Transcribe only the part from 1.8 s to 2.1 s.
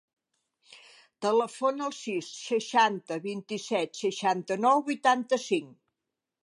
al